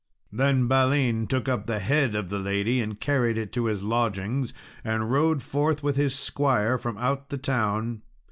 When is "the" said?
1.67-1.77, 2.31-2.39, 7.29-7.37